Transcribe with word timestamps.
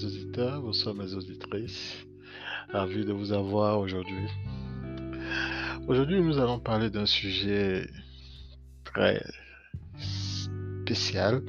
mes 0.00 0.06
auditeurs, 0.06 0.62
bonsoir 0.62 0.94
mes 0.94 1.12
auditrices. 1.14 2.06
Ravi 2.70 3.04
de 3.04 3.12
vous 3.12 3.32
avoir 3.32 3.78
aujourd'hui. 3.80 4.28
Aujourd'hui, 5.88 6.22
nous 6.22 6.38
allons 6.38 6.58
parler 6.58 6.88
d'un 6.90 7.06
sujet 7.06 7.86
très 8.84 9.22
spécial 9.98 11.42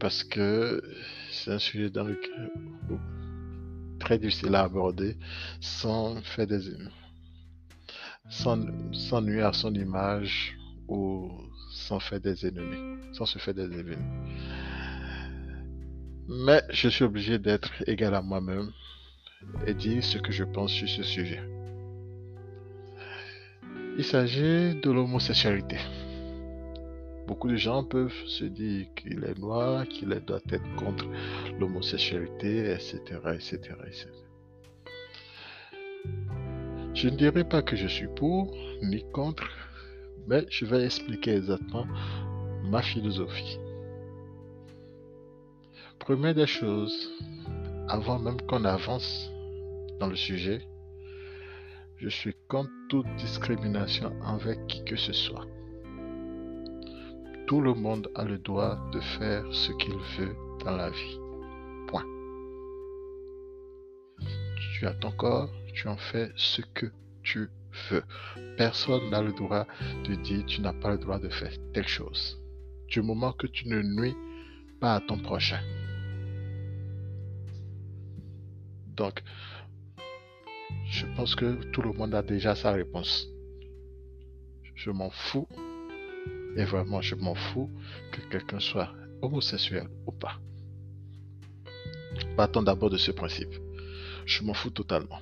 parce 0.00 0.24
que 0.24 0.82
c'est 1.30 1.52
un 1.52 1.58
sujet 1.58 1.90
dans 1.90 2.04
lequel 2.04 2.50
très 4.00 4.18
difficile 4.18 4.54
à 4.54 4.62
aborder 4.62 5.16
sans 5.60 6.20
faire 6.22 6.46
des 6.46 6.60
sans, 8.30 8.58
sans 8.92 9.20
nuire 9.20 9.46
à 9.46 9.52
son 9.52 9.72
image 9.74 10.56
ou 10.88 11.30
sans 11.70 12.00
faire 12.00 12.20
des 12.20 12.46
ennemis, 12.46 13.00
sans 13.12 13.26
se 13.26 13.38
faire 13.38 13.54
des 13.54 13.64
ennemis. 13.64 13.96
Mais 16.28 16.62
je 16.70 16.88
suis 16.88 17.04
obligé 17.04 17.38
d'être 17.38 17.70
égal 17.86 18.14
à 18.14 18.22
moi-même 18.22 18.70
et 19.66 19.74
dire 19.74 20.04
ce 20.04 20.18
que 20.18 20.32
je 20.32 20.44
pense 20.44 20.70
sur 20.70 20.88
ce 20.88 21.02
sujet. 21.02 21.42
Il 23.98 24.04
s'agit 24.04 24.74
de 24.76 24.90
l'homosexualité. 24.90 25.78
Beaucoup 27.26 27.48
de 27.48 27.56
gens 27.56 27.84
peuvent 27.84 28.14
se 28.26 28.44
dire 28.44 28.86
qu'il 28.94 29.24
est 29.24 29.38
noir, 29.38 29.86
qu'il 29.86 30.08
doit 30.08 30.40
être 30.50 30.74
contre 30.76 31.06
l'homosexualité, 31.58 32.72
etc., 32.72 32.98
etc., 33.34 33.58
etc. 33.86 34.08
Je 36.94 37.08
ne 37.08 37.16
dirais 37.16 37.44
pas 37.44 37.62
que 37.62 37.76
je 37.76 37.86
suis 37.86 38.08
pour 38.08 38.54
ni 38.82 39.04
contre, 39.12 39.48
mais 40.26 40.46
je 40.50 40.66
vais 40.66 40.84
expliquer 40.84 41.36
exactement 41.36 41.86
ma 42.64 42.80
philosophie. 42.82 43.58
Première 46.02 46.34
des 46.34 46.48
choses, 46.48 47.12
avant 47.86 48.18
même 48.18 48.40
qu'on 48.48 48.64
avance 48.64 49.30
dans 50.00 50.08
le 50.08 50.16
sujet, 50.16 50.60
je 51.96 52.08
suis 52.08 52.34
contre 52.48 52.72
toute 52.88 53.06
discrimination 53.18 54.12
avec 54.26 54.66
qui 54.66 54.84
que 54.84 54.96
ce 54.96 55.12
soit. 55.12 55.46
Tout 57.46 57.60
le 57.60 57.74
monde 57.74 58.10
a 58.16 58.24
le 58.24 58.38
droit 58.38 58.80
de 58.90 58.98
faire 58.98 59.44
ce 59.54 59.70
qu'il 59.74 59.94
veut 60.18 60.34
dans 60.64 60.74
la 60.74 60.90
vie. 60.90 61.18
Point. 61.86 62.04
Tu 64.74 64.86
as 64.88 64.94
ton 64.94 65.12
corps, 65.12 65.50
tu 65.72 65.86
en 65.86 65.96
fais 65.96 66.32
ce 66.34 66.62
que 66.74 66.86
tu 67.22 67.48
veux. 67.90 68.02
Personne 68.56 69.08
n'a 69.10 69.22
le 69.22 69.32
droit 69.32 69.68
de 70.02 70.16
dire 70.16 70.44
tu 70.46 70.62
n'as 70.62 70.72
pas 70.72 70.90
le 70.90 70.98
droit 70.98 71.20
de 71.20 71.28
faire 71.28 71.52
telle 71.72 71.86
chose. 71.86 72.42
Du 72.88 73.02
moment 73.02 73.32
que 73.32 73.46
tu 73.46 73.68
ne 73.68 73.80
nuis 73.82 74.16
pas 74.80 74.96
à 74.96 75.00
ton 75.00 75.16
prochain. 75.18 75.60
Donc, 78.96 79.22
je 80.90 81.06
pense 81.16 81.34
que 81.34 81.54
tout 81.70 81.82
le 81.82 81.92
monde 81.92 82.14
a 82.14 82.22
déjà 82.22 82.54
sa 82.54 82.72
réponse. 82.72 83.26
Je 84.74 84.90
m'en 84.90 85.10
fous. 85.10 85.48
Et 86.56 86.64
vraiment, 86.64 87.00
je 87.00 87.14
m'en 87.14 87.34
fous 87.34 87.70
que 88.12 88.20
quelqu'un 88.30 88.60
soit 88.60 88.92
homosexuel 89.22 89.88
ou 90.06 90.12
pas. 90.12 90.38
Partons 92.36 92.62
d'abord 92.62 92.90
de 92.90 92.98
ce 92.98 93.10
principe. 93.10 93.54
Je 94.26 94.42
m'en 94.42 94.52
fous 94.52 94.70
totalement. 94.70 95.20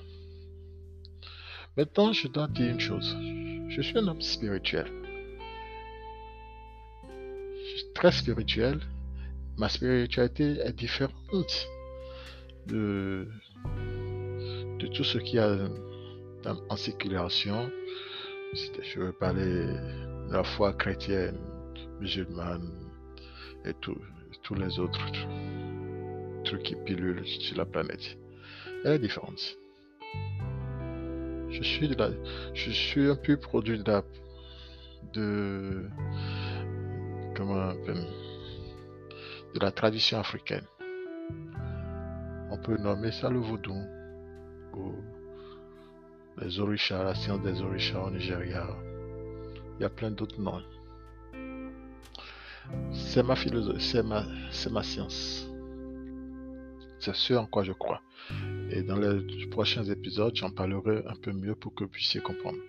Maintenant, 1.77 2.11
je 2.11 2.27
dois 2.27 2.47
dire 2.47 2.69
une 2.69 2.79
chose. 2.79 3.15
Je 3.69 3.81
suis 3.81 3.97
un 3.97 4.07
homme 4.07 4.21
spirituel. 4.21 4.87
Je 7.03 7.77
suis 7.77 7.93
très 7.93 8.11
spirituel. 8.11 8.81
Ma 9.57 9.69
spiritualité 9.69 10.59
est 10.59 10.73
différente 10.73 11.67
de, 12.67 13.27
tout 14.93 15.03
ce 15.03 15.17
qu'il 15.17 15.35
y 15.35 15.39
a 15.39 15.57
en 16.69 16.75
circulation. 16.75 17.69
Je 18.53 18.99
veux 18.99 19.13
parler 19.13 19.45
de 19.45 20.33
la 20.33 20.43
foi 20.43 20.73
chrétienne, 20.73 21.37
musulmane 21.99 22.69
et 23.65 23.73
tous 23.81 24.55
les 24.55 24.79
autres 24.79 25.05
trucs 26.43 26.63
qui 26.63 26.75
pilulent 26.75 27.25
sur 27.25 27.57
la 27.57 27.65
planète. 27.65 28.17
Elle 28.83 28.93
est 28.93 28.99
différente. 28.99 29.57
Je 31.51 32.71
suis, 32.71 33.09
un 33.09 33.15
peu 33.15 33.37
produit 33.37 33.79
de, 33.79 34.03
comment 37.35 37.73
de 39.53 39.59
la 39.59 39.71
tradition 39.71 40.19
africaine. 40.19 40.65
On 42.51 42.57
peut 42.57 42.77
nommer 42.77 43.11
ça 43.11 43.29
le 43.29 43.39
vaudou 43.39 43.81
ou 44.75 44.93
les 46.37 46.59
orishas, 46.59 47.01
la 47.01 47.15
science 47.15 47.41
des 47.41 47.61
orishas 47.61 48.03
au 48.03 48.11
Nigeria. 48.11 48.67
Il 49.79 49.83
y 49.83 49.85
a 49.85 49.89
plein 49.89 50.11
d'autres 50.11 50.39
noms. 50.39 50.61
C'est 52.91 53.23
ma 53.23 54.83
science. 54.83 55.47
C'est 56.99 57.15
ce 57.15 57.33
en 57.35 57.45
quoi 57.45 57.63
je 57.63 57.71
crois. 57.71 58.01
Et 58.69 58.83
dans 58.83 58.97
les 58.97 59.47
prochains 59.47 59.85
épisodes, 59.85 60.35
j'en 60.35 60.51
parlerai 60.51 61.03
un 61.07 61.15
peu 61.15 61.31
mieux 61.31 61.55
pour 61.55 61.73
que 61.73 61.85
vous 61.85 61.89
puissiez 61.89 62.19
comprendre. 62.19 62.59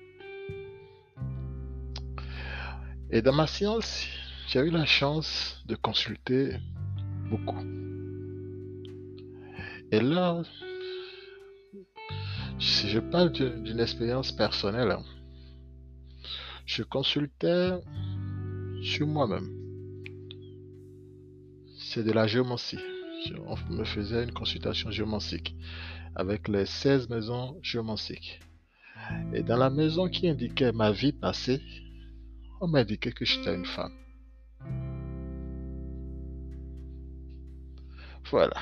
Et 3.10 3.20
dans 3.20 3.34
ma 3.34 3.48
science, 3.48 4.06
j'ai 4.46 4.60
eu 4.60 4.70
la 4.70 4.86
chance 4.86 5.60
de 5.66 5.74
consulter 5.74 6.56
beaucoup. 7.28 7.91
Et 9.92 10.00
là, 10.00 10.42
si 12.58 12.88
je 12.88 12.98
parle 12.98 13.30
d'une 13.30 13.78
expérience 13.78 14.32
personnelle, 14.32 14.96
je 16.64 16.82
consultais 16.82 17.72
sur 18.82 19.06
moi-même. 19.06 19.50
C'est 21.78 22.02
de 22.02 22.10
la 22.10 22.26
géomancie. 22.26 22.78
On 23.46 23.56
me 23.70 23.84
faisait 23.84 24.24
une 24.24 24.32
consultation 24.32 24.90
géomantique 24.90 25.54
avec 26.14 26.48
les 26.48 26.64
16 26.64 27.10
maisons 27.10 27.58
géomantiques. 27.60 28.40
Et 29.34 29.42
dans 29.42 29.58
la 29.58 29.68
maison 29.68 30.08
qui 30.08 30.26
indiquait 30.26 30.72
ma 30.72 30.90
vie 30.90 31.12
passée, 31.12 31.60
on 32.62 32.66
m'a 32.66 32.78
indiqué 32.78 33.12
que 33.12 33.26
j'étais 33.26 33.54
une 33.54 33.66
femme. 33.66 33.92
Voilà. 38.30 38.56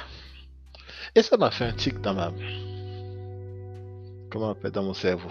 Et 1.14 1.22
ça 1.22 1.36
m'a 1.36 1.50
fait 1.50 1.64
un 1.64 1.72
tic 1.72 2.00
dans 2.00 2.14
ma... 2.14 2.32
Comment 4.30 4.48
on 4.48 4.50
appelle 4.52 4.70
dans 4.70 4.84
mon 4.84 4.94
cerveau? 4.94 5.30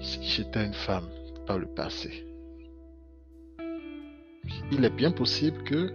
Si 0.00 0.22
j'étais 0.22 0.66
une 0.66 0.74
femme 0.74 1.08
par 1.46 1.58
le 1.58 1.66
passé, 1.66 2.26
il 4.70 4.84
est 4.84 4.94
bien 4.94 5.12
possible 5.12 5.62
que, 5.64 5.92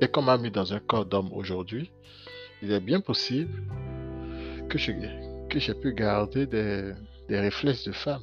et 0.00 0.08
qu'on 0.08 0.22
m'a 0.22 0.36
mis 0.36 0.50
dans 0.50 0.72
un 0.74 0.80
corps 0.80 1.06
d'homme 1.06 1.32
aujourd'hui, 1.32 1.92
il 2.60 2.72
est 2.72 2.80
bien 2.80 3.00
possible 3.00 3.62
que 4.68 4.78
j'ai 4.78 4.96
que 5.48 5.72
pu 5.74 5.94
garder 5.94 6.46
des, 6.46 6.92
des 7.28 7.38
réflexes 7.38 7.84
de 7.84 7.92
femme, 7.92 8.22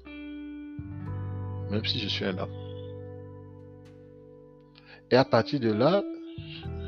même 1.69 1.85
si 1.85 1.99
je 1.99 2.09
suis 2.09 2.25
un 2.25 2.37
homme. 2.37 2.53
Et 5.11 5.15
à 5.15 5.25
partir 5.25 5.59
de 5.59 5.71
là, 5.71 6.03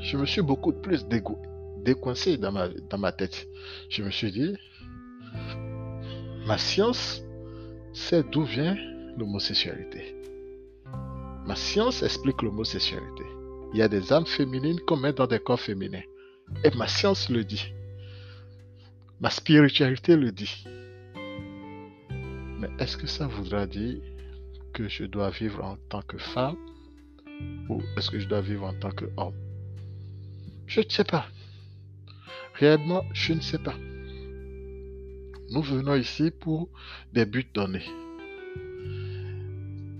je 0.02 0.18
me 0.18 0.26
suis 0.26 0.42
beaucoup 0.42 0.74
plus 0.74 1.06
décoincé 1.06 2.38
dans 2.38 2.52
ma, 2.52 3.12
tête. 3.12 3.48
Je 3.90 4.04
me 4.04 4.10
suis 4.10 4.32
dit, 4.32 4.56
ma 6.46 6.58
science 6.58 7.22
sait 7.94 8.24
d'où 8.24 8.44
vient 8.44 8.76
l'homosexualité. 9.18 10.16
Ma 11.46 11.56
science 11.56 12.02
explique 12.04 12.42
l'homosexualité. 12.42 13.24
Il 13.74 13.80
y 13.80 13.82
a 13.82 13.88
des 13.88 14.12
âmes 14.12 14.26
féminines 14.26 14.80
qu'on 14.82 14.98
met 14.98 15.14
dans 15.14 15.28
des 15.28 15.40
corps 15.40 15.60
féminins. 15.60 16.04
Et 16.64 16.72
ma 16.76 16.88
science 16.88 17.30
le 17.30 17.44
dit. 17.44 17.72
Ma 19.22 19.30
spiritualité 19.30 20.16
le 20.16 20.32
dit. 20.32 20.66
Mais 22.60 22.70
est-ce 22.80 22.98
que 22.98 23.08
ça 23.08 23.28
voudra 23.28 23.66
dire 23.66 24.02
que 24.74 24.88
je 24.88 25.06
dois 25.06 25.30
vivre 25.30 25.64
en 25.64 25.78
tant 25.90 26.02
que 26.02 26.18
femme 26.18 26.58
ou 27.70 27.82
est-ce 27.98 28.10
que 28.10 28.20
je 28.20 28.28
dois 28.28 28.42
vivre 28.42 28.66
en 28.66 28.74
tant 28.74 28.92
qu'homme? 28.92 29.51
Je 30.72 30.80
ne 30.80 30.90
sais 30.90 31.04
pas. 31.04 31.26
Réellement, 32.54 33.04
je 33.14 33.34
ne 33.34 33.42
sais 33.42 33.58
pas. 33.58 33.76
Nous 35.50 35.62
venons 35.62 35.96
ici 35.96 36.32
pour 36.32 36.70
des 37.12 37.26
buts 37.26 37.52
donnés. 37.54 37.90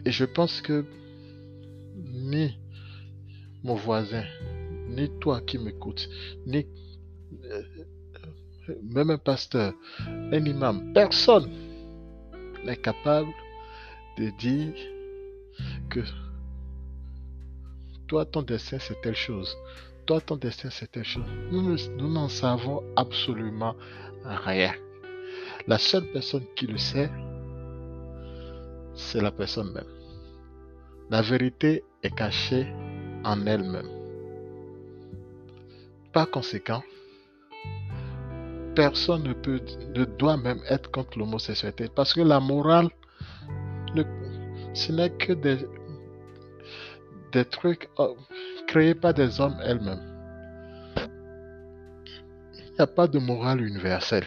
Et 0.06 0.12
je 0.12 0.24
pense 0.24 0.62
que 0.62 0.86
ni 2.14 2.58
mon 3.64 3.76
voisin, 3.76 4.24
ni 4.88 5.10
toi 5.20 5.42
qui 5.42 5.58
m'écoutes, 5.58 6.08
ni 6.46 6.66
euh, 7.44 7.64
même 8.82 9.10
un 9.10 9.18
pasteur, 9.18 9.74
un 10.08 10.46
imam, 10.46 10.94
personne 10.94 11.52
n'est 12.64 12.78
capable 12.78 13.34
de 14.18 14.30
dire 14.40 14.74
que 15.90 16.00
toi, 18.08 18.26
ton 18.26 18.42
destin, 18.42 18.80
c'est 18.80 19.02
telle 19.02 19.16
chose 19.16 19.54
ton 20.20 20.36
destin, 20.36 20.70
c'est 20.70 20.92
telle 20.92 21.06
chose. 21.06 21.24
Nous 21.52 22.10
n'en 22.10 22.28
savons 22.28 22.84
absolument 22.96 23.76
rien. 24.26 24.74
La 25.68 25.78
seule 25.78 26.06
personne 26.12 26.44
qui 26.56 26.68
le 26.68 26.78
sait, 26.78 27.10
c'est 28.96 29.22
la 29.22 29.32
personne 29.32 29.72
même. 29.72 29.88
La 31.10 31.22
vérité 31.22 31.84
est 32.04 32.16
cachée 32.16 32.68
en 33.24 33.46
elle-même. 33.46 33.90
Par 36.14 36.30
conséquent, 36.30 36.84
personne 38.76 39.24
ne, 39.24 39.34
peut, 39.34 39.62
ne 39.96 40.06
doit 40.06 40.38
même 40.38 40.62
être 40.70 40.90
contre 40.92 41.20
l'homosexualité 41.20 41.90
parce 41.94 42.14
que 42.14 42.22
la 42.22 42.40
morale, 42.40 42.90
ce 44.74 44.92
n'est 44.92 45.10
que 45.10 45.34
des, 45.34 45.58
des 47.32 47.46
trucs 47.46 47.90
créés 48.72 48.96
par 48.96 49.14
des 49.14 49.42
hommes 49.42 49.58
elles-mêmes. 49.66 50.06
Il 52.56 52.72
n'y 52.72 52.80
a 52.80 52.88
pas 52.88 53.06
de 53.06 53.20
morale 53.20 53.60
universelle. 53.60 54.26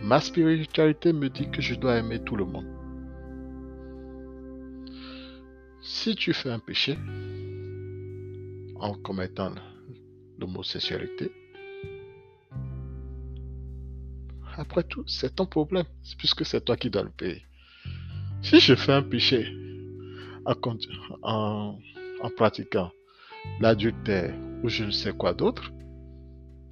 Ma 0.00 0.18
spiritualité 0.18 1.12
me 1.12 1.28
dit 1.28 1.48
que 1.52 1.62
je 1.62 1.76
dois 1.76 1.98
aimer 1.98 2.18
tout 2.18 2.34
le 2.34 2.44
monde. 2.44 2.66
Si 5.82 6.16
tu 6.16 6.32
fais 6.32 6.50
un 6.50 6.58
péché 6.58 6.98
en 8.80 8.94
commettant 8.94 9.52
l'homosexualité, 10.40 11.30
après 14.56 14.82
tout, 14.82 15.04
c'est 15.06 15.36
ton 15.36 15.46
problème, 15.46 15.86
puisque 16.18 16.44
c'est 16.44 16.64
toi 16.64 16.76
qui 16.76 16.90
dois 16.90 17.04
le 17.04 17.10
payer. 17.10 17.42
Si 18.42 18.58
je 18.58 18.74
fais 18.74 18.92
un 18.92 19.02
péché 19.02 19.65
en, 21.22 21.78
pratiquant 22.36 22.90
l'adultère 23.60 24.34
ou 24.62 24.68
je 24.68 24.84
ne 24.84 24.90
sais 24.90 25.12
quoi 25.12 25.34
d'autre, 25.34 25.72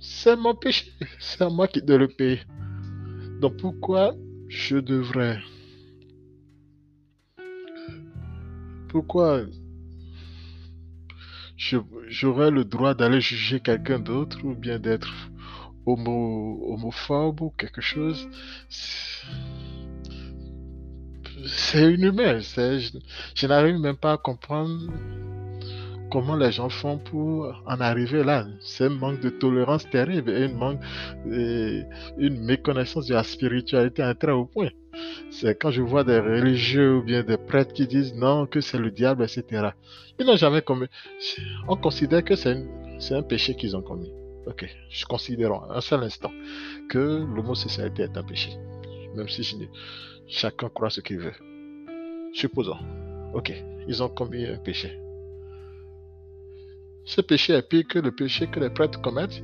c'est 0.00 0.36
mon 0.36 0.54
péché. 0.54 0.90
C'est 1.18 1.42
à 1.42 1.48
moi 1.48 1.66
qui 1.68 1.80
dois 1.80 1.98
le 1.98 2.08
payer. 2.08 2.40
Donc 3.40 3.56
pourquoi 3.58 4.14
je 4.48 4.76
devrais... 4.76 5.38
Pourquoi 8.88 9.42
j'aurais 12.08 12.50
le 12.50 12.64
droit 12.64 12.94
d'aller 12.94 13.20
juger 13.20 13.60
quelqu'un 13.60 13.98
d'autre 13.98 14.38
ou 14.44 14.54
bien 14.54 14.78
d'être 14.78 15.12
homo, 15.86 16.72
homophobe 16.72 17.40
ou 17.40 17.50
quelque 17.50 17.80
chose? 17.80 18.28
C'est 21.46 21.94
inhumain. 21.94 22.38
Je, 22.38 22.98
je 23.34 23.46
n'arrive 23.46 23.78
même 23.78 23.96
pas 23.96 24.12
à 24.12 24.16
comprendre 24.16 24.90
comment 26.10 26.36
les 26.36 26.52
gens 26.52 26.68
font 26.68 26.98
pour 26.98 27.60
en 27.66 27.80
arriver 27.80 28.22
là. 28.22 28.46
C'est 28.60 28.84
un 28.84 28.90
manque 28.90 29.20
de 29.20 29.30
tolérance 29.30 29.88
terrible 29.90 30.30
et 30.30 30.44
une, 30.44 30.56
manque, 30.56 30.80
une 31.26 32.44
méconnaissance 32.44 33.06
de 33.06 33.14
la 33.14 33.24
spiritualité 33.24 34.02
à 34.02 34.08
un 34.08 34.14
très 34.14 34.32
haut 34.32 34.46
point. 34.46 34.70
C'est 35.30 35.58
quand 35.60 35.72
je 35.72 35.82
vois 35.82 36.04
des 36.04 36.20
religieux 36.20 36.98
ou 36.98 37.02
bien 37.02 37.24
des 37.24 37.36
prêtres 37.36 37.72
qui 37.72 37.86
disent 37.86 38.14
non, 38.14 38.46
que 38.46 38.60
c'est 38.60 38.78
le 38.78 38.90
diable, 38.92 39.24
etc. 39.24 39.70
Ils 40.18 40.26
n'ont 40.26 40.36
jamais 40.36 40.62
commis. 40.62 40.86
On 41.66 41.76
considère 41.76 42.22
que 42.22 42.36
c'est 42.36 42.54
un 43.10 43.22
péché 43.22 43.56
qu'ils 43.56 43.76
ont 43.76 43.82
commis. 43.82 44.12
Ok, 44.46 44.68
je 44.90 45.04
considère 45.06 45.52
un 45.70 45.80
seul 45.80 46.04
instant 46.04 46.30
que 46.90 47.24
l'homosexualité 47.34 48.02
est 48.04 48.16
un 48.16 48.22
péché. 48.22 48.50
Même 49.16 49.28
si 49.28 49.42
chacun 50.26 50.68
croit 50.68 50.90
ce 50.90 51.00
qu'il 51.00 51.18
veut. 51.18 51.34
Supposons. 52.32 52.78
Ok, 53.32 53.52
ils 53.88 54.02
ont 54.02 54.08
commis 54.08 54.46
un 54.46 54.56
péché. 54.56 54.98
Ce 57.04 57.20
péché 57.20 57.52
est 57.52 57.68
pire 57.68 57.86
que 57.88 57.98
le 57.98 58.12
péché 58.12 58.46
que 58.46 58.60
les 58.60 58.70
prêtres 58.70 59.00
commettent 59.00 59.42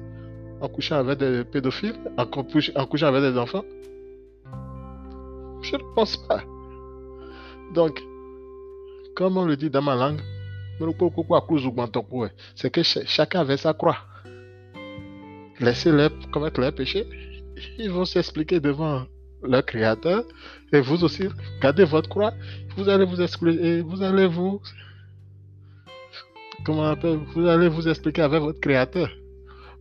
en 0.60 0.68
couchant 0.68 0.96
avec 0.96 1.18
des 1.18 1.44
pédophiles, 1.44 1.98
en, 2.16 2.26
couchant 2.26 3.06
avec 3.06 3.22
des 3.22 3.38
enfants? 3.38 3.64
Je 5.62 5.76
ne 5.76 5.94
pense 5.94 6.16
pas. 6.16 6.42
Donc, 7.74 8.02
comme 9.14 9.36
on 9.36 9.44
le 9.44 9.56
dit 9.56 9.70
dans 9.70 9.82
ma 9.82 9.94
langue, 9.94 10.20
c'est 12.54 12.70
que 12.70 12.82
chacun 12.82 13.40
avait 13.40 13.58
sa 13.58 13.74
croix. 13.74 13.98
Laissez-les 15.60 16.08
commettre 16.32 16.60
leurs 16.60 16.74
péchés. 16.74 17.06
Ils 17.78 17.90
vont 17.90 18.06
s'expliquer 18.06 18.60
devant 18.60 19.04
leur 19.42 19.64
Créateur. 19.64 20.24
Et 20.72 20.80
vous 20.80 21.02
aussi, 21.04 21.24
gardez 21.60 21.84
votre 21.84 22.08
croix. 22.08 22.32
Vous 22.76 22.88
allez 22.88 23.04
vous 23.04 23.20
expliquer, 23.20 23.80
vous 23.80 24.02
allez 24.02 24.26
vous 24.26 24.60
comment 26.64 26.94
vous 27.34 27.46
allez 27.46 27.68
vous 27.68 27.88
expliquer 27.88 28.22
avec 28.22 28.40
votre 28.40 28.60
créateur. 28.60 29.10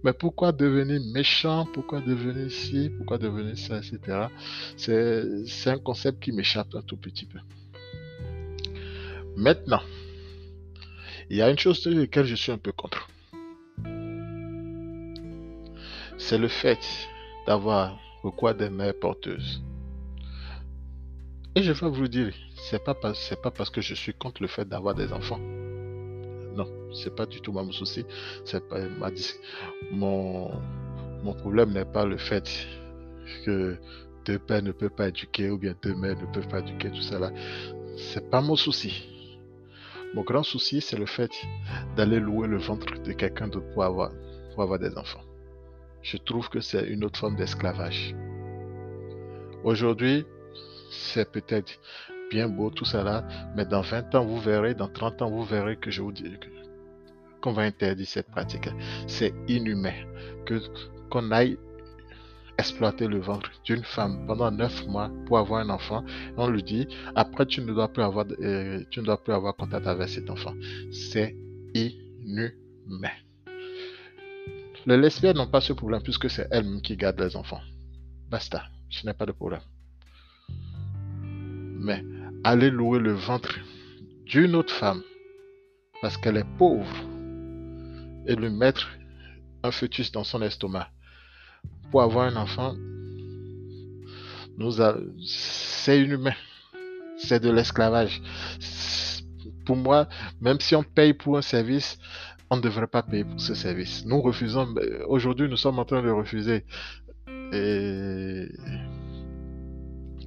Mais 0.03 0.13
pourquoi 0.13 0.53
devenir 0.53 1.01
méchant? 1.13 1.67
Pourquoi 1.73 1.99
devenir 1.99 2.49
ci? 2.49 2.89
Pourquoi 2.89 3.17
devenir 3.17 3.57
ça, 3.57 3.79
etc. 3.79 4.27
C'est 4.77 5.69
un 5.69 5.77
concept 5.77 6.23
qui 6.23 6.31
m'échappe 6.31 6.73
un 6.73 6.81
tout 6.81 6.95
petit 6.95 7.25
peu. 7.25 7.39
Maintenant, 9.35 9.81
il 11.29 11.37
y 11.37 11.41
a 11.41 11.49
une 11.49 11.59
chose 11.59 11.79
sur 11.79 11.91
laquelle 11.91 12.25
je 12.25 12.35
suis 12.35 12.51
un 12.51 12.57
peu 12.57 12.71
contre. 12.71 13.09
C'est 16.17 16.37
le 16.37 16.47
fait 16.47 16.79
d'avoir 17.45 17.99
recours 18.23 18.53
des 18.53 18.69
mères 18.69 18.97
porteuses. 18.99 19.61
Et 21.55 21.63
je 21.63 21.71
vais 21.71 21.89
vous 21.89 22.07
dire, 22.07 22.33
c'est 22.55 22.83
pas, 22.83 22.93
pas 22.93 23.51
parce 23.51 23.69
que 23.69 23.81
je 23.81 23.93
suis 23.93 24.13
contre 24.13 24.41
le 24.41 24.47
fait 24.47 24.65
d'avoir 24.65 24.95
des 24.95 25.11
enfants. 25.11 25.39
Non, 26.55 26.67
c'est 26.93 27.15
pas 27.15 27.25
du 27.25 27.41
tout 27.41 27.51
mon 27.51 27.71
souci. 27.71 28.05
Pas 28.69 29.09
mon 29.91 30.51
mon 31.23 31.33
problème 31.33 31.71
n'est 31.71 31.85
pas 31.85 32.05
le 32.05 32.17
fait 32.17 32.49
que 33.45 33.77
deux 34.25 34.39
pères 34.39 34.63
ne 34.63 34.71
peuvent 34.71 34.89
pas 34.89 35.09
éduquer 35.09 35.49
ou 35.49 35.57
bien 35.57 35.75
deux 35.81 35.95
mères 35.95 36.17
ne 36.19 36.25
peuvent 36.27 36.47
pas 36.47 36.59
éduquer 36.59 36.89
tout 36.91 37.01
ça 37.01 37.19
là. 37.19 37.31
C'est 37.97 38.29
pas 38.29 38.41
mon 38.41 38.55
souci. 38.55 39.07
Mon 40.13 40.23
grand 40.23 40.43
souci, 40.43 40.81
c'est 40.81 40.97
le 40.97 41.05
fait 41.05 41.31
d'aller 41.95 42.19
louer 42.19 42.47
le 42.47 42.57
ventre 42.57 43.01
de 43.03 43.11
quelqu'un 43.11 43.47
d'autre 43.47 43.69
pour 43.73 43.83
avoir, 43.83 44.11
pour 44.53 44.63
avoir 44.63 44.79
des 44.79 44.97
enfants. 44.97 45.21
Je 46.01 46.17
trouve 46.17 46.49
que 46.49 46.59
c'est 46.59 46.87
une 46.87 47.03
autre 47.03 47.19
forme 47.19 47.35
d'esclavage. 47.35 48.15
Aujourd'hui, 49.63 50.25
c'est 50.91 51.31
peut-être 51.31 51.79
bien 52.29 52.47
beau 52.47 52.69
tout 52.69 52.85
là, 52.93 53.27
mais 53.55 53.65
dans 53.65 53.81
20 53.81 54.15
ans, 54.15 54.25
vous 54.25 54.39
verrez, 54.39 54.73
dans 54.73 54.87
30 54.87 55.21
ans, 55.21 55.29
vous 55.29 55.43
verrez 55.43 55.77
que 55.77 55.91
je 55.91 56.01
vous 56.01 56.11
dis 56.11 56.31
qu'on 57.41 57.51
va 57.51 57.63
interdire 57.63 58.07
cette 58.07 58.29
pratique. 58.29 58.69
C'est 59.07 59.33
inhumain 59.47 59.93
que 60.45 60.59
qu'on 61.09 61.31
aille 61.31 61.57
exploiter 62.59 63.07
le 63.07 63.19
ventre 63.19 63.49
d'une 63.63 63.83
femme 63.83 64.25
pendant 64.27 64.51
9 64.51 64.87
mois 64.87 65.09
pour 65.25 65.39
avoir 65.39 65.61
un 65.61 65.69
enfant. 65.69 66.03
On 66.37 66.49
lui 66.49 66.61
dit, 66.61 66.87
après 67.15 67.45
avoir, 67.97 68.25
euh, 68.41 68.83
tu 68.91 68.99
ne 68.99 69.05
dois 69.05 69.23
plus 69.23 69.33
avoir 69.33 69.55
contact 69.55 69.87
avec 69.87 70.09
cet 70.09 70.29
enfant. 70.29 70.53
C'est 70.91 71.35
inhumain. 71.73 73.15
Les 74.89 74.97
lesbiennes 74.97 75.37
n'ont 75.37 75.45
pas 75.45 75.61
ce 75.61 75.71
problème 75.71 76.01
puisque 76.01 76.31
c'est 76.31 76.47
elles-mêmes 76.49 76.81
qui 76.81 76.97
gardent 76.97 77.19
les 77.19 77.35
enfants. 77.35 77.61
Basta, 78.27 78.63
je 78.89 79.05
n'ai 79.05 79.13
pas 79.13 79.27
de 79.27 79.31
problème. 79.31 79.61
Mais 81.79 82.03
aller 82.43 82.71
louer 82.71 82.97
le 82.97 83.13
ventre 83.13 83.59
d'une 84.25 84.55
autre 84.55 84.73
femme 84.73 85.03
parce 86.01 86.17
qu'elle 86.17 86.37
est 86.37 86.57
pauvre 86.57 86.91
et 88.25 88.35
lui 88.35 88.49
mettre 88.49 88.89
un 89.61 89.69
fœtus 89.69 90.11
dans 90.11 90.23
son 90.23 90.41
estomac 90.41 90.89
pour 91.91 92.01
avoir 92.01 92.25
un 92.25 92.35
enfant, 92.35 92.73
c'est 95.23 96.01
inhumain. 96.01 96.33
C'est 97.19 97.43
de 97.43 97.51
l'esclavage. 97.51 98.23
Pour 99.67 99.75
moi, 99.75 100.07
même 100.41 100.59
si 100.59 100.75
on 100.75 100.81
paye 100.81 101.13
pour 101.13 101.37
un 101.37 101.43
service, 101.43 101.99
on 102.49 102.57
ne 102.57 102.61
devrait 102.61 102.87
pas 102.87 103.03
payer 103.03 103.23
pour 103.23 103.39
ce 103.39 103.53
service. 103.53 104.05
Nous 104.05 104.21
refusons. 104.21 104.73
Aujourd'hui, 105.07 105.47
nous 105.49 105.57
sommes 105.57 105.79
en 105.79 105.85
train 105.85 106.01
de 106.01 106.09
refuser. 106.09 106.65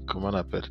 Comment 0.07 0.29
on 0.29 0.35
appelle, 0.35 0.65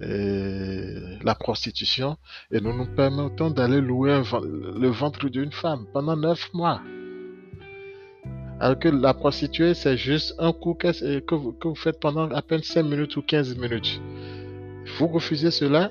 la 0.00 1.34
prostitution, 1.34 2.16
et 2.50 2.60
nous 2.60 2.72
nous 2.72 2.86
permettons 2.86 3.50
d'aller 3.50 3.80
louer 3.80 4.22
le 4.32 4.88
ventre 4.88 5.28
d'une 5.28 5.52
femme 5.52 5.86
pendant 5.92 6.16
neuf 6.16 6.48
mois. 6.54 6.80
Alors 8.60 8.78
que 8.78 8.88
la 8.88 9.14
prostituée, 9.14 9.74
c'est 9.74 9.96
juste 9.96 10.34
un 10.38 10.52
coup 10.52 10.74
que, 10.74 11.34
vous, 11.34 11.52
que 11.52 11.68
vous 11.68 11.74
faites 11.74 11.98
pendant 11.98 12.30
à 12.30 12.42
peine 12.42 12.62
5 12.62 12.82
minutes 12.82 13.16
ou 13.16 13.22
15 13.22 13.56
minutes. 13.56 14.00
Vous 14.98 15.08
refusez 15.08 15.50
cela, 15.50 15.90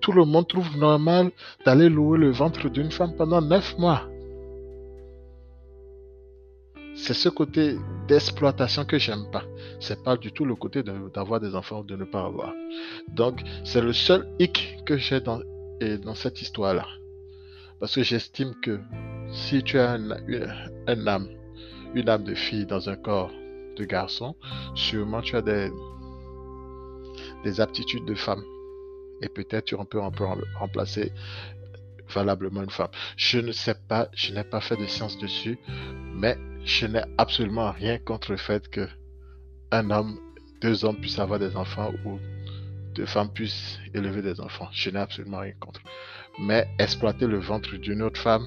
tout 0.00 0.12
le 0.12 0.24
monde 0.24 0.48
trouve 0.48 0.76
normal 0.76 1.30
d'aller 1.64 1.88
louer 1.88 2.18
le 2.18 2.30
ventre 2.30 2.68
d'une 2.68 2.90
femme 2.90 3.14
pendant 3.16 3.40
neuf 3.40 3.76
mois. 3.78 4.08
C'est 6.94 7.14
ce 7.14 7.28
côté 7.28 7.76
d'exploitation 8.08 8.84
que 8.84 8.98
j'aime 8.98 9.30
pas. 9.30 9.44
C'est 9.78 10.02
pas 10.02 10.16
du 10.16 10.32
tout 10.32 10.44
le 10.44 10.56
côté 10.56 10.82
d'avoir 10.82 11.40
des 11.40 11.54
enfants 11.54 11.80
ou 11.80 11.84
de 11.84 11.94
ne 11.96 12.04
pas 12.04 12.24
avoir. 12.24 12.52
Donc, 13.14 13.40
c'est 13.64 13.80
le 13.80 13.92
seul 13.92 14.28
hic 14.40 14.78
que 14.84 14.96
j'ai 14.96 15.20
dans 15.20 15.40
et 15.80 15.96
dans 15.96 16.14
cette 16.14 16.42
histoire-là. 16.42 16.86
Parce 17.78 17.94
que 17.94 18.02
j'estime 18.02 18.52
que 18.62 18.80
si 19.30 19.62
tu 19.62 19.78
as 19.78 19.92
un, 19.92 20.10
un 20.88 21.06
âme, 21.06 21.28
une 21.94 22.08
âme 22.08 22.24
de 22.24 22.34
fille 22.34 22.66
dans 22.66 22.88
un 22.88 22.96
corps 22.96 23.30
de 23.76 23.84
garçon, 23.84 24.34
sûrement 24.74 25.22
tu 25.22 25.36
as 25.36 25.42
des, 25.42 25.70
des 27.44 27.60
aptitudes 27.60 28.06
de 28.06 28.14
femme. 28.14 28.42
Et 29.22 29.28
peut-être 29.28 29.64
tu 29.64 29.76
peux 29.90 30.02
un 30.02 30.10
peu 30.10 30.24
remplacer 30.58 31.12
valablement 32.12 32.62
une 32.62 32.70
femme. 32.70 32.90
Je 33.16 33.38
ne 33.38 33.52
sais 33.52 33.74
pas, 33.88 34.08
je 34.14 34.32
n'ai 34.32 34.44
pas 34.44 34.60
fait 34.60 34.76
de 34.76 34.86
science 34.86 35.18
dessus, 35.18 35.58
mais 36.14 36.36
je 36.64 36.86
n'ai 36.86 37.02
absolument 37.18 37.72
rien 37.72 37.98
contre 37.98 38.30
le 38.32 38.38
fait 38.38 38.68
que 38.68 38.88
un 39.70 39.90
homme, 39.90 40.18
deux 40.60 40.84
hommes 40.84 41.00
puissent 41.00 41.18
avoir 41.18 41.38
des 41.38 41.56
enfants 41.56 41.92
ou 42.04 42.18
deux 42.94 43.06
femmes 43.06 43.32
puissent 43.32 43.78
élever 43.94 44.22
des 44.22 44.40
enfants. 44.40 44.68
Je 44.72 44.90
n'ai 44.90 44.98
absolument 44.98 45.38
rien 45.38 45.52
contre. 45.60 45.80
Mais 46.40 46.68
exploiter 46.78 47.26
le 47.26 47.38
ventre 47.38 47.76
d'une 47.76 48.02
autre 48.02 48.20
femme, 48.20 48.46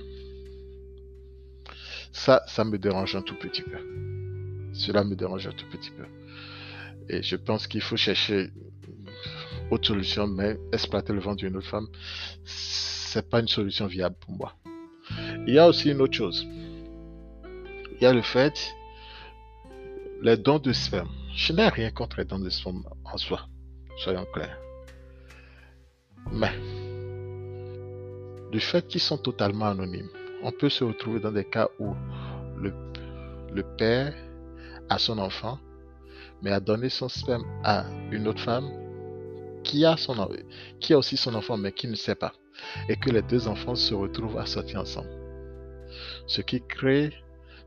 ça, 2.11 2.43
ça 2.47 2.63
me 2.63 2.77
dérange 2.77 3.15
un 3.15 3.21
tout 3.21 3.35
petit 3.35 3.61
peu. 3.61 3.77
Cela 4.73 5.03
me 5.03 5.15
dérange 5.15 5.47
un 5.47 5.51
tout 5.51 5.67
petit 5.69 5.91
peu. 5.91 6.05
Et 7.09 7.21
je 7.21 7.35
pense 7.35 7.67
qu'il 7.67 7.81
faut 7.81 7.97
chercher 7.97 8.49
autre 9.71 9.87
solution, 9.87 10.27
mais 10.27 10.57
exploiter 10.71 11.13
le 11.13 11.21
ventre 11.21 11.37
d'une 11.37 11.55
autre 11.55 11.67
femme, 11.67 11.87
c'est 12.43 13.27
pas 13.29 13.39
une 13.39 13.47
solution 13.47 13.87
viable 13.87 14.15
pour 14.19 14.35
moi. 14.35 14.53
Il 15.47 15.53
y 15.53 15.59
a 15.59 15.67
aussi 15.67 15.91
une 15.91 16.01
autre 16.01 16.13
chose. 16.13 16.45
Il 17.95 18.01
y 18.01 18.05
a 18.05 18.13
le 18.13 18.21
fait, 18.21 18.73
les 20.21 20.37
dons 20.37 20.59
de 20.59 20.73
sperme. 20.73 21.09
Je 21.35 21.53
n'ai 21.53 21.69
rien 21.69 21.91
contre 21.91 22.17
les 22.17 22.25
dons 22.25 22.39
de 22.39 22.49
sperme 22.49 22.83
en 23.05 23.17
soi, 23.17 23.47
soyons 23.97 24.25
clairs. 24.33 24.59
Mais, 26.31 26.51
du 28.51 28.59
fait 28.59 28.85
qu'ils 28.87 29.01
sont 29.01 29.17
totalement 29.17 29.67
anonymes, 29.67 30.09
on 30.43 30.51
peut 30.51 30.69
se 30.69 30.83
retrouver 30.83 31.19
dans 31.19 31.31
des 31.31 31.45
cas 31.45 31.69
où 31.79 31.95
le, 32.57 32.73
le 33.53 33.63
père 33.77 34.13
a 34.89 34.97
son 34.97 35.17
enfant, 35.17 35.57
mais 36.41 36.51
a 36.51 36.59
donné 36.59 36.89
son 36.89 37.07
sperme 37.07 37.45
à 37.63 37.85
une 38.11 38.27
autre 38.27 38.41
femme 38.41 38.69
qui 39.63 39.85
a, 39.85 39.95
aussi 40.97 41.17
son 41.17 41.35
enfant, 41.35 41.57
mais 41.57 41.71
qui 41.71 41.87
ne 41.87 41.95
sait 41.95 42.15
pas. 42.15 42.33
Et 42.89 42.95
que 42.95 43.09
les 43.09 43.21
deux 43.21 43.47
enfants 43.47 43.75
se 43.75 43.93
retrouvent 43.93 44.37
à 44.37 44.45
sortir 44.45 44.81
ensemble. 44.81 45.09
Ce 46.27 46.41
qui 46.41 46.61
crée 46.61 47.11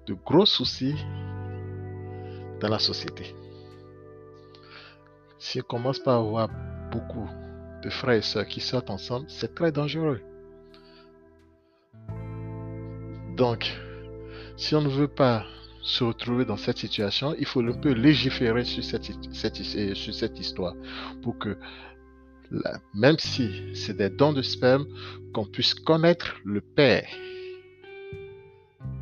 de 0.07 0.15
gros 0.15 0.47
soucis 0.47 0.95
dans 2.61 2.69
la 2.69 2.79
société. 2.79 3.35
Si 5.39 5.61
on 5.61 5.65
commence 5.65 5.99
par 5.99 6.21
avoir 6.21 6.49
beaucoup 6.91 7.29
de 7.83 7.91
frères 7.91 8.17
et 8.17 8.23
sœurs 8.23 8.47
qui 8.47 8.61
sortent 8.61 8.91
ensemble, 8.91 9.27
c'est 9.29 9.55
très 9.55 9.73
dangereux. 9.73 10.23
Donc, 13.37 13.77
si 14.57 14.75
on 14.75 14.81
ne 14.81 14.89
veut 14.89 15.09
pas 15.09 15.45
se 15.85 16.03
retrouver 16.03 16.47
dans 16.47 16.57
cette 16.57 16.79
situation, 16.79 17.35
il 17.38 17.45
faut 17.45 17.61
un 17.61 17.73
peu 17.73 17.93
légiférer 17.93 18.64
sur 18.64 18.83
cette, 18.83 19.12
cette 19.35 20.41
histoire 20.41 20.75
pour 21.23 21.38
que, 21.38 21.59
même 22.95 23.19
si 23.19 23.50
c'est 23.75 23.97
des 23.97 24.09
dons 24.09 24.33
de 24.33 24.41
sperme, 24.43 24.87
qu'on 25.35 25.45
puisse 25.45 25.75
connaître 25.75 26.37
le 26.45 26.62
Père 26.62 27.09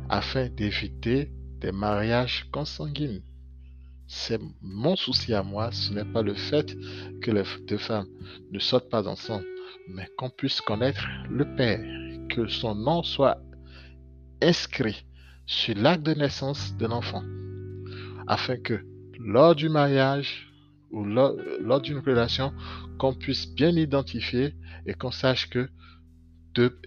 afin 0.09 0.49
d'éviter 0.49 1.31
des 1.61 1.71
mariages 1.71 2.45
consanguines. 2.51 3.23
C'est 4.07 4.41
mon 4.61 4.97
souci 4.97 5.33
à 5.33 5.41
moi, 5.41 5.71
ce 5.71 5.93
n'est 5.93 6.05
pas 6.05 6.21
le 6.21 6.33
fait 6.33 6.75
que 7.21 7.31
les 7.31 7.43
deux 7.65 7.77
femmes 7.77 8.09
ne 8.51 8.59
sortent 8.59 8.89
pas 8.89 9.07
ensemble, 9.07 9.45
mais 9.87 10.09
qu'on 10.17 10.29
puisse 10.29 10.59
connaître 10.59 11.07
le 11.29 11.45
Père, 11.55 11.79
que 12.29 12.45
son 12.47 12.75
nom 12.75 13.03
soit 13.03 13.37
inscrit 14.41 15.05
sur 15.45 15.75
l'acte 15.75 16.03
de 16.03 16.13
naissance 16.13 16.75
de 16.77 16.85
l'enfant, 16.85 17.23
afin 18.27 18.57
que 18.57 18.83
lors 19.19 19.55
du 19.55 19.69
mariage 19.69 20.49
ou 20.91 21.03
lors, 21.03 21.81
d'une 21.81 21.99
relation, 21.99 22.53
qu'on 22.99 23.13
puisse 23.13 23.51
bien 23.53 23.71
identifier 23.71 24.53
et 24.85 24.93
qu'on 24.93 25.11
sache 25.11 25.49
que 25.49 25.69
deux, 26.53 26.79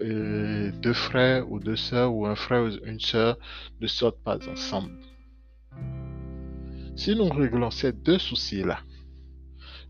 euh, 0.00 0.70
deux, 0.80 0.92
frères 0.92 1.50
ou 1.50 1.58
deux 1.58 1.74
sœurs 1.76 2.14
ou 2.14 2.24
un 2.24 2.36
frère 2.36 2.62
ou 2.62 2.86
une 2.86 3.00
sœur 3.00 3.36
ne 3.80 3.86
sortent 3.88 4.22
pas 4.22 4.38
ensemble. 4.48 4.92
Si 6.94 7.16
nous 7.16 7.28
réglons 7.28 7.72
ces 7.72 7.92
deux 7.92 8.18
soucis-là, 8.18 8.78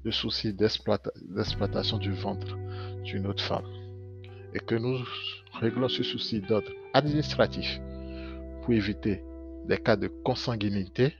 le 0.04 0.12
souci 0.12 0.54
d'exploitation 0.54 1.98
du 1.98 2.12
ventre 2.12 2.56
d'une 3.04 3.26
autre 3.26 3.42
femme, 3.42 3.66
et 4.54 4.60
que 4.60 4.74
nous 4.74 4.98
réglons 5.60 5.88
ce 5.88 6.02
souci 6.02 6.40
d'ordre 6.40 6.70
administratif, 6.94 7.80
pour 8.62 8.74
éviter 8.74 9.22
des 9.66 9.78
cas 9.78 9.96
de 9.96 10.08
consanguinité, 10.24 11.14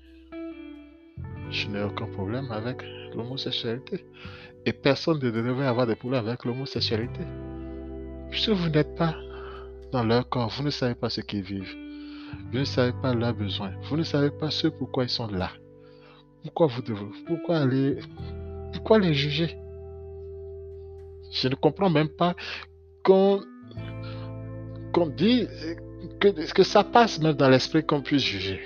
je 1.51 1.69
n'ai 1.69 1.83
aucun 1.83 2.07
problème 2.07 2.51
avec 2.51 2.83
l'homosexualité. 3.15 4.05
Et 4.65 4.73
personne 4.73 5.19
ne 5.19 5.31
devrait 5.31 5.67
avoir 5.67 5.87
de 5.87 5.95
problème 5.95 6.27
avec 6.27 6.45
l'homosexualité. 6.45 7.21
Puisque 8.31 8.51
vous 8.51 8.69
n'êtes 8.69 8.95
pas 8.95 9.15
dans 9.91 10.05
leur 10.05 10.29
corps, 10.29 10.49
vous 10.57 10.63
ne 10.63 10.71
savez 10.71 10.95
pas 10.95 11.11
ce 11.11 11.21
qu'ils 11.21 11.43
vivent. 11.43 11.77
Vous 12.53 12.61
ne 12.61 12.65
savez 12.65 12.93
pas 13.03 13.13
leurs 13.15 13.35
besoins. 13.35 13.73
Vous 13.89 13.97
ne 13.97 14.03
savez 14.03 14.31
pas 14.31 14.51
ce 14.51 14.69
pourquoi 14.69 15.05
ils 15.05 15.11
sont 15.11 15.27
là. 15.27 15.51
Pourquoi 16.43 16.67
vous 16.69 16.83
devez, 16.83 17.07
pourquoi 17.27 17.59
aller, 17.59 17.99
pourquoi 18.73 18.99
les 18.99 19.15
juger? 19.15 19.57
Je 21.31 21.49
ne 21.49 21.55
comprends 21.55 21.91
même 21.91 22.09
pas 22.09 22.35
qu'on 23.05 23.43
qu'on 24.93 25.07
dit 25.07 25.47
que, 26.21 26.63
ça 26.63 26.85
passe 26.85 27.21
même 27.21 27.35
dans 27.35 27.49
l'esprit 27.49 27.85
qu'on 27.85 28.03
puisse 28.03 28.23
juger. 28.23 28.61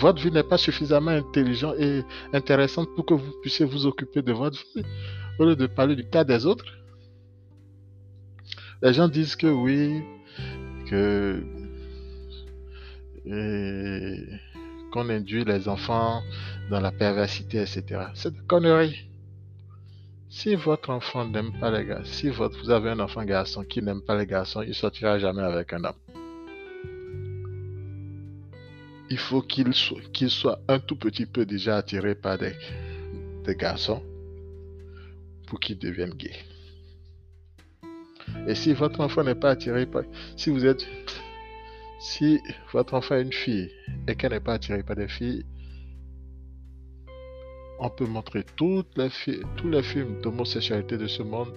Votre 0.00 0.22
vie 0.22 0.30
n'est 0.30 0.44
pas 0.44 0.58
suffisamment 0.58 1.10
intelligente 1.10 1.74
et 1.78 2.02
intéressante 2.32 2.88
pour 2.94 3.04
que 3.04 3.14
vous 3.14 3.32
puissiez 3.42 3.64
vous 3.66 3.86
occuper 3.86 4.22
de 4.22 4.32
votre 4.32 4.58
vie 4.74 4.84
au 5.38 5.44
lieu 5.44 5.56
de 5.56 5.66
parler 5.66 5.96
du 5.96 6.08
cas 6.08 6.24
des 6.24 6.46
autres. 6.46 6.64
Les 8.82 8.92
gens 8.92 9.08
disent 9.08 9.34
que 9.34 9.48
oui, 9.48 10.02
que 10.88 11.42
qu'on 14.90 15.08
induit 15.10 15.44
les 15.44 15.68
enfants 15.68 16.22
dans 16.70 16.80
la 16.80 16.92
perversité, 16.92 17.58
etc. 17.58 18.06
C'est 18.14 18.32
des 18.32 18.46
conneries. 18.46 19.07
Si 20.30 20.54
votre 20.54 20.90
enfant 20.90 21.24
n'aime 21.24 21.58
pas 21.58 21.70
les 21.70 21.86
garçons, 21.86 22.12
si 22.12 22.28
votre, 22.28 22.58
vous 22.58 22.70
avez 22.70 22.90
un 22.90 23.00
enfant 23.00 23.24
garçon 23.24 23.64
qui 23.64 23.82
n'aime 23.82 24.02
pas 24.02 24.16
les 24.16 24.26
garçons, 24.26 24.62
il 24.62 24.74
sortira 24.74 25.18
jamais 25.18 25.42
avec 25.42 25.72
un 25.72 25.84
homme. 25.84 25.94
Il 29.10 29.18
faut 29.18 29.40
qu'il 29.40 29.72
soit, 29.72 30.02
qu'il 30.12 30.28
soit 30.28 30.60
un 30.68 30.80
tout 30.80 30.96
petit 30.96 31.24
peu 31.24 31.46
déjà 31.46 31.78
attiré 31.78 32.14
par 32.14 32.36
des, 32.36 32.52
des 33.44 33.54
garçons 33.56 34.02
pour 35.46 35.58
qu'il 35.60 35.78
devienne 35.78 36.12
gay. 36.12 36.34
Et 38.46 38.54
si 38.54 38.74
votre 38.74 39.00
enfant 39.00 39.24
n'est 39.24 39.34
pas 39.34 39.50
attiré 39.50 39.86
par... 39.86 40.02
Si 40.36 40.50
vous 40.50 40.66
êtes... 40.66 40.86
Si 42.00 42.38
votre 42.72 42.94
enfant 42.94 43.16
est 43.16 43.22
une 43.22 43.32
fille 43.32 43.70
et 44.06 44.14
qu'elle 44.14 44.32
n'est 44.32 44.40
pas 44.40 44.54
attirée 44.54 44.82
par 44.82 44.94
des 44.94 45.08
filles, 45.08 45.44
on 47.78 47.90
peut 47.90 48.06
montrer 48.06 48.44
toutes 48.56 48.96
les 48.96 49.08
tous 49.56 49.68
les 49.68 49.82
films 49.82 50.20
d'homosexualité 50.20 50.98
de 50.98 51.06
ce 51.06 51.22
monde, 51.22 51.52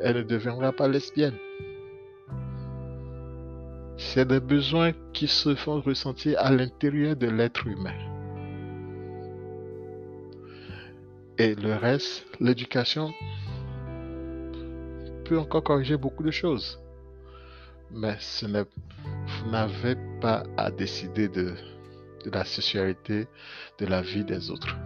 elle 0.00 0.16
ne 0.16 0.22
deviendra 0.22 0.72
pas 0.72 0.88
lesbienne. 0.88 1.36
C'est 3.96 4.26
des 4.26 4.40
besoins 4.40 4.92
qui 5.12 5.26
se 5.26 5.54
font 5.54 5.80
ressentir 5.80 6.38
à 6.38 6.50
l'intérieur 6.50 7.16
de 7.16 7.28
l'être 7.28 7.66
humain. 7.66 7.96
Et 11.38 11.54
le 11.54 11.74
reste, 11.74 12.26
l'éducation, 12.40 13.10
peut 15.24 15.38
encore 15.38 15.62
corriger 15.62 15.96
beaucoup 15.96 16.22
de 16.22 16.30
choses. 16.30 16.78
Mais 17.90 18.16
ce 18.20 18.46
vous 18.46 19.50
n'avez 19.50 19.96
pas 20.20 20.44
à 20.56 20.70
décider 20.70 21.28
de, 21.28 21.54
de 22.26 22.30
la 22.30 22.44
sexualité 22.44 23.28
de 23.78 23.86
la 23.86 24.02
vie 24.02 24.24
des 24.24 24.50
autres. 24.50 24.76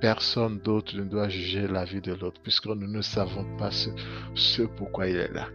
Personne 0.00 0.60
d'autre 0.60 0.96
ne 0.96 1.02
doit 1.02 1.28
juger 1.28 1.66
la 1.66 1.84
vie 1.84 2.00
de 2.00 2.12
l'autre 2.12 2.40
puisque 2.42 2.66
nous 2.66 2.86
ne 2.86 3.02
savons 3.02 3.44
pas 3.56 3.70
ce, 3.72 4.62
pourquoi 4.62 5.08
il 5.08 5.16
est 5.16 5.32
là. 5.32 5.48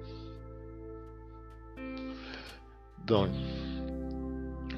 Donc, 3.07 3.29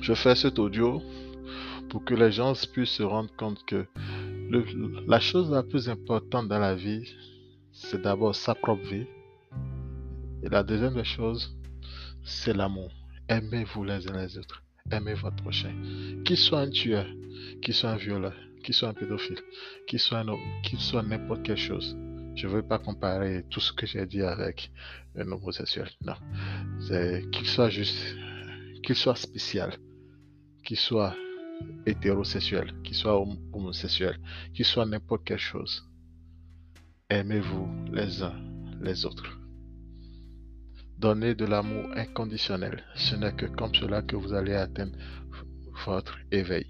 je 0.01 0.13
fais 0.13 0.35
cet 0.35 0.59
audio 0.59 1.01
pour 1.89 2.03
que 2.05 2.13
les 2.13 2.31
gens 2.31 2.53
puissent 2.71 2.89
se 2.89 3.03
rendre 3.03 3.35
compte 3.35 3.65
que 3.65 3.87
la 5.07 5.19
chose 5.19 5.49
la 5.49 5.63
plus 5.63 5.89
importante 5.89 6.47
dans 6.47 6.59
la 6.59 6.75
vie, 6.75 7.11
c'est 7.71 8.01
d'abord 8.01 8.35
sa 8.35 8.53
propre 8.53 8.83
vie. 8.83 9.07
Et 10.43 10.49
la 10.49 10.61
deuxième 10.61 11.03
chose, 11.03 11.57
c'est 12.23 12.53
l'amour. 12.53 12.91
Aimez-vous 13.27 13.83
les 13.83 14.07
uns 14.07 14.17
les 14.17 14.37
autres. 14.37 14.64
Aimez 14.91 15.13
votre 15.13 15.35
prochain. 15.37 15.73
Qu'il 16.23 16.37
soit 16.37 16.61
un 16.61 16.69
tueur, 16.69 17.07
qu'il 17.61 17.73
soit 17.73 17.91
un 17.91 17.97
violeur, 17.97 18.35
qu'il 18.63 18.73
soit 18.73 18.89
un 18.89 18.93
pédophile, 18.93 19.39
qu'il 19.87 19.99
soit 19.99 20.19
un 20.19 20.25
soit 20.79 21.03
n'importe 21.03 21.43
quelle 21.43 21.57
chose. 21.57 21.97
Je 22.35 22.47
ne 22.47 22.51
veux 22.51 22.63
pas 22.63 22.79
comparer 22.79 23.45
tout 23.49 23.61
ce 23.61 23.71
que 23.71 23.85
j'ai 23.85 24.05
dit 24.05 24.21
avec 24.21 24.71
un 25.15 25.31
homosexuel. 25.31 25.89
Non. 26.03 26.15
Qu'il 27.31 27.47
soit 27.47 27.69
juste, 27.69 28.15
qu'il 28.83 28.95
soit 28.95 29.15
spécial, 29.15 29.73
qu'il 30.63 30.77
soit 30.77 31.15
hétérosexuel, 31.85 32.73
qu'il 32.83 32.95
soit 32.95 33.17
homosexuel, 33.53 34.19
qu'il 34.53 34.65
soit 34.65 34.85
n'importe 34.85 35.23
quelle 35.23 35.39
chose. 35.39 35.89
Aimez-vous 37.09 37.69
les 37.93 38.21
uns 38.21 38.35
les 38.81 39.05
autres. 39.05 39.34
Donnez 40.97 41.35
de 41.35 41.45
l'amour 41.45 41.89
inconditionnel. 41.95 42.83
Ce 42.95 43.15
n'est 43.15 43.33
que 43.33 43.45
comme 43.45 43.73
cela 43.75 44.01
que 44.01 44.15
vous 44.15 44.33
allez 44.33 44.55
atteindre 44.55 44.97
votre 45.85 46.17
éveil. 46.31 46.67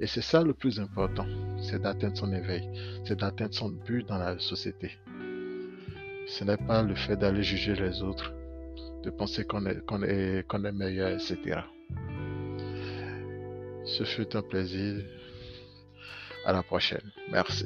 Et 0.00 0.06
c'est 0.06 0.22
ça 0.22 0.42
le 0.42 0.54
plus 0.54 0.80
important, 0.80 1.26
c'est 1.58 1.80
d'atteindre 1.80 2.16
son 2.16 2.32
éveil, 2.32 2.68
c'est 3.04 3.18
d'atteindre 3.18 3.54
son 3.54 3.70
but 3.70 4.06
dans 4.06 4.18
la 4.18 4.38
société. 4.38 4.98
Ce 6.26 6.42
n'est 6.44 6.56
pas 6.56 6.82
le 6.82 6.94
fait 6.94 7.16
d'aller 7.16 7.42
juger 7.42 7.74
les 7.74 8.02
autres, 8.02 8.32
de 9.02 9.10
penser 9.10 9.44
qu'on 9.44 9.66
est, 9.66 9.84
qu'on 9.86 10.02
est, 10.02 10.46
qu'on 10.48 10.64
est 10.64 10.72
meilleur, 10.72 11.10
etc. 11.10 11.60
Ce 13.84 14.04
fut 14.04 14.34
un 14.36 14.42
plaisir. 14.42 15.04
À 16.46 16.52
la 16.52 16.62
prochaine. 16.62 17.10
Merci. 17.30 17.64